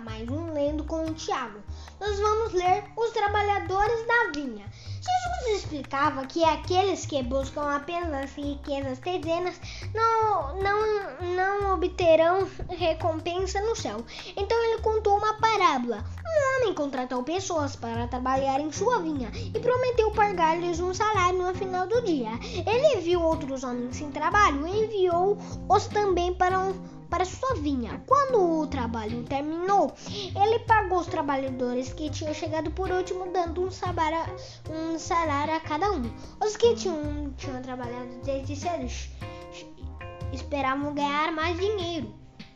mais 0.00 0.28
um 0.28 0.52
Lendo 0.52 0.84
com 0.84 1.04
o 1.04 1.14
Tiago. 1.14 1.60
Nós 2.00 2.18
vamos 2.18 2.52
ler 2.52 2.84
Os 2.96 3.10
Trabalhadores 3.10 4.06
da 4.06 4.32
Vinha. 4.34 4.64
Jesus 5.04 5.62
explicava 5.62 6.26
que 6.26 6.42
aqueles 6.42 7.06
que 7.06 7.22
buscam 7.22 7.62
apenas 7.62 8.34
riquezas 8.34 8.98
terrenas 8.98 9.60
não, 9.94 10.56
não, 10.56 11.34
não 11.36 11.74
obterão 11.74 12.48
recompensa 12.70 13.60
no 13.60 13.76
céu. 13.76 14.04
Então 14.36 14.58
ele 14.64 14.82
contou 14.82 15.18
uma 15.18 15.34
parábola. 15.34 16.04
Um 16.24 16.62
homem 16.62 16.74
contratou 16.74 17.22
pessoas 17.22 17.76
para 17.76 18.08
trabalhar 18.08 18.60
em 18.60 18.72
sua 18.72 19.00
vinha 19.00 19.30
e 19.34 19.60
prometeu 19.60 20.10
pagar-lhes 20.12 20.80
um 20.80 20.94
salário 20.94 21.38
no 21.38 21.54
final 21.54 21.86
do 21.86 22.02
dia. 22.02 22.30
Ele 22.66 23.00
viu 23.00 23.22
outros 23.22 23.62
homens 23.62 23.96
sem 23.96 24.10
trabalho 24.10 24.66
e 24.66 24.84
enviou-os 24.84 25.86
também 25.88 26.34
para 26.34 26.58
um 26.58 26.72
para 27.14 27.24
sua 27.24 27.54
vinha. 27.54 28.02
Quando 28.08 28.42
o 28.42 28.66
trabalho 28.66 29.22
terminou, 29.22 29.94
ele 30.10 30.58
pagou 30.66 30.98
os 30.98 31.06
trabalhadores 31.06 31.92
que 31.92 32.10
tinham 32.10 32.34
chegado 32.34 32.72
por 32.72 32.90
último, 32.90 33.30
dando 33.30 33.62
um 33.62 33.70
salário, 33.70 34.34
um 34.68 34.98
salário 34.98 35.54
a 35.54 35.60
cada 35.60 35.92
um. 35.92 36.02
Os 36.44 36.56
que 36.56 36.74
tinham, 36.74 37.32
tinham 37.36 37.62
trabalhado 37.62 38.08
desde 38.24 38.56
cedo 38.56 38.88
esperavam 40.32 40.92
ganhar 40.92 41.30
mais 41.30 41.56
dinheiro. 41.56 42.12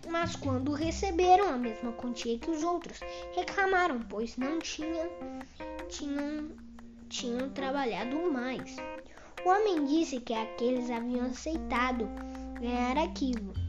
Mas 0.08 0.34
quando 0.34 0.72
receberam 0.72 1.50
a 1.50 1.56
mesma 1.56 1.92
quantia 1.92 2.36
que 2.36 2.50
os 2.50 2.64
outros, 2.64 2.98
reclamaram, 3.36 4.00
pois 4.08 4.36
não 4.36 4.58
tinham, 4.58 5.08
tinham, 5.88 6.50
tinham 7.08 7.48
trabalhado 7.50 8.16
mais. 8.32 8.76
O 9.44 9.50
homem 9.50 9.84
disse 9.84 10.18
que 10.18 10.34
aqueles 10.34 10.90
haviam 10.90 11.26
aceitado 11.26 12.08
ganhar 12.60 12.98
aquilo 12.98 13.67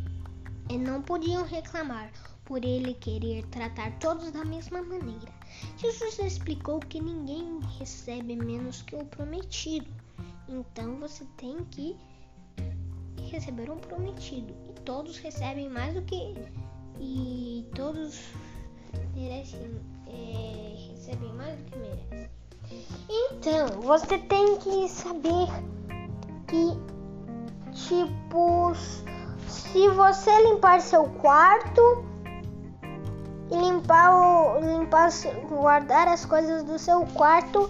e 0.70 0.78
não 0.78 1.02
podiam 1.02 1.44
reclamar 1.44 2.12
por 2.46 2.64
ele 2.64 2.94
querer 2.94 3.46
tratar 3.48 3.92
todos 4.00 4.32
da 4.32 4.46
mesma 4.46 4.82
maneira. 4.82 5.32
Jesus 5.78 6.20
explicou 6.20 6.80
que 6.80 7.02
ninguém 7.02 7.60
recebe 7.78 8.36
menos 8.36 8.82
que 8.84 8.96
o 8.96 9.06
prometido. 9.06 9.88
Então 10.48 10.96
você 11.00 11.26
tem 11.38 11.64
que 11.66 11.96
receber 13.30 13.70
um 13.70 13.78
prometido. 13.78 14.54
E 14.70 14.74
todos 14.82 15.18
recebem 15.18 15.70
mais 15.70 15.94
do 15.94 16.02
que. 16.04 16.36
E 17.00 17.66
todos 17.76 18.20
merecem. 19.16 19.80
É, 20.08 20.76
recebem 20.92 21.34
mais 21.34 21.58
do 21.58 21.66
que 21.66 21.78
merecem. 21.78 22.30
Então, 23.10 23.82
você 23.82 24.18
tem 24.18 24.58
que 24.58 24.88
saber 24.88 25.48
que 26.48 26.78
tipos 27.72 28.99
se 29.72 29.88
você 29.90 30.32
limpar 30.44 30.82
seu 30.82 31.06
quarto 31.06 32.04
e 33.52 33.56
limpar 33.56 34.12
o 34.12 34.60
limpar 34.60 35.10
guardar 35.48 36.08
as 36.08 36.26
coisas 36.26 36.64
do 36.64 36.80
seu 36.80 37.06
quarto, 37.14 37.70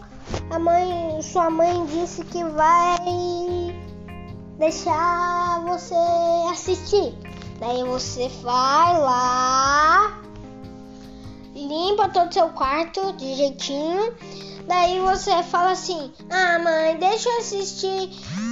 a 0.49 0.59
mãe, 0.59 1.21
sua 1.21 1.49
mãe 1.49 1.85
disse 1.87 2.23
que 2.23 2.43
vai 2.43 2.97
deixar 4.57 5.61
você 5.65 5.95
assistir. 6.51 7.13
Daí 7.59 7.83
você 7.83 8.29
vai 8.41 8.97
lá, 8.99 10.21
limpa 11.53 12.07
todo 12.09 12.29
o 12.29 12.33
seu 12.33 12.49
quarto 12.49 13.11
de 13.13 13.35
jeitinho. 13.35 14.13
Daí 14.67 14.99
você 15.01 15.43
fala 15.43 15.71
assim: 15.71 16.13
"Ah, 16.29 16.59
mãe, 16.59 16.97
deixa 16.97 17.27
eu 17.27 17.39
assistir". 17.39 18.09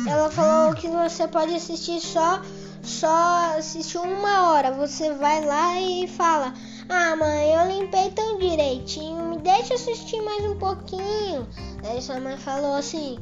Ela 0.09 0.29
falou 0.29 0.73
que 0.73 0.87
você 0.89 1.27
pode 1.27 1.55
assistir 1.55 2.01
só 2.01 2.41
só 2.87 3.57
assistiu 3.57 4.01
uma 4.01 4.49
hora, 4.49 4.71
você 4.71 5.13
vai 5.13 5.43
lá 5.43 5.79
e 5.79 6.07
fala: 6.07 6.53
Ah, 6.87 7.15
mãe, 7.15 7.51
eu 7.53 7.67
limpei 7.67 8.09
tão 8.11 8.37
direitinho, 8.37 9.25
me 9.25 9.37
deixa 9.39 9.73
assistir 9.73 10.21
mais 10.21 10.45
um 10.45 10.57
pouquinho. 10.57 11.47
Aí 11.83 12.01
sua 12.01 12.19
mãe 12.19 12.37
falou 12.37 12.75
assim: 12.75 13.19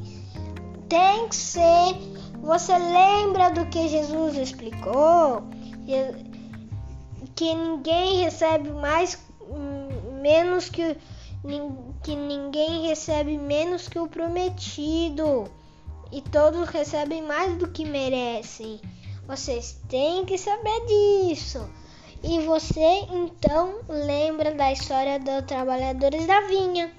Tem 0.88 1.28
que 1.28 1.34
ser. 1.34 1.96
Você 2.40 2.78
lembra 2.78 3.50
do 3.50 3.66
que 3.66 3.88
Jesus 3.88 4.36
explicou? 4.36 5.42
Que 7.34 7.54
ninguém 7.54 8.22
recebe 8.22 8.70
mais, 8.70 9.18
menos 10.22 10.68
que, 10.68 10.96
que 12.04 12.14
ninguém 12.14 12.86
recebe 12.86 13.36
menos 13.36 13.88
que 13.88 13.98
o 13.98 14.06
prometido. 14.06 15.50
E 16.12 16.22
todos 16.22 16.68
recebem 16.68 17.20
mais 17.20 17.56
do 17.58 17.66
que 17.66 17.84
merecem. 17.84 18.80
Vocês 19.26 19.80
têm 19.88 20.24
que 20.24 20.38
saber 20.38 20.86
disso. 20.86 21.68
E 22.22 22.40
você 22.40 23.06
então 23.10 23.80
lembra 23.88 24.54
da 24.54 24.72
história 24.72 25.18
dos 25.18 25.44
trabalhadores 25.46 26.26
da 26.26 26.40
vinha. 26.42 26.92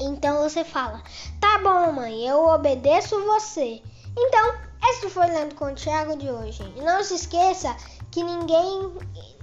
Então 0.00 0.42
você 0.42 0.64
fala: 0.64 1.02
Tá 1.40 1.58
bom, 1.58 1.92
mãe, 1.92 2.26
eu 2.26 2.44
obedeço 2.46 3.24
você. 3.24 3.80
Então, 4.16 4.54
esse 4.90 5.08
foi 5.08 5.26
Lendo 5.26 5.54
com 5.54 5.66
o 5.66 5.74
Thiago 5.74 6.16
de 6.16 6.28
hoje. 6.28 6.62
E 6.76 6.80
não 6.80 7.02
se 7.02 7.14
esqueça 7.14 7.74
que 8.10 8.22
ninguém 8.22 8.92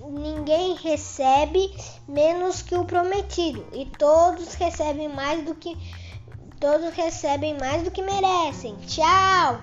ninguém 0.01 0.75
recebe 0.75 1.73
menos 2.07 2.61
que 2.61 2.75
o 2.75 2.85
prometido 2.85 3.65
e 3.73 3.85
todos 3.85 4.53
recebem 4.55 5.07
mais 5.09 5.43
do 5.45 5.55
que 5.55 5.77
todos 6.59 6.93
recebem 6.93 7.57
mais 7.57 7.83
do 7.83 7.91
que 7.91 8.01
merecem. 8.01 8.75
Tchau. 8.87 9.59